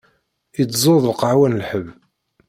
[0.61, 1.87] Itezzu-d lqahwa n lḥebb.